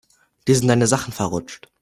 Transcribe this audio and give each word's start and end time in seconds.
Dir 0.47 0.55
sind 0.55 0.67
deine 0.67 0.87
Sachen 0.87 1.13
verrutscht. 1.13 1.67